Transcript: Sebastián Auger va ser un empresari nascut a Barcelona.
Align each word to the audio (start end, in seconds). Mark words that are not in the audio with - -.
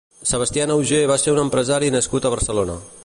Sebastián 0.29 0.71
Auger 0.75 1.01
va 1.11 1.17
ser 1.25 1.33
un 1.35 1.41
empresari 1.43 1.93
nascut 1.97 2.27
a 2.27 2.33
Barcelona. 2.37 2.79